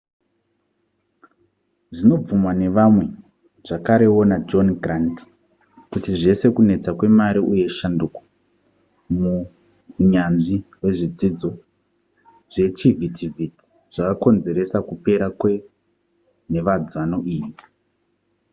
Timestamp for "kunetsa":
6.55-6.89